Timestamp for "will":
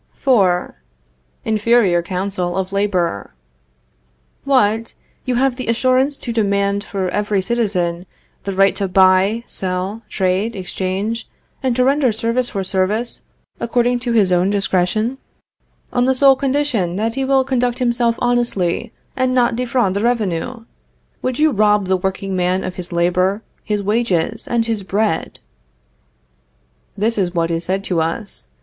17.23-17.43